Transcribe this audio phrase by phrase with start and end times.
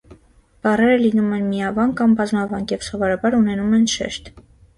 [0.67, 4.35] Բառերը լինում են միավանկ կամ բազմավանկ և սովորաբար ունենում են շեշտ։